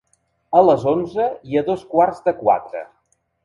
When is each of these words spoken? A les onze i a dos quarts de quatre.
A 0.59 0.63
les 0.67 0.85
onze 0.93 1.29
i 1.51 1.61
a 1.61 1.65
dos 1.69 1.87
quarts 1.95 2.27
de 2.29 2.37
quatre. 2.43 2.87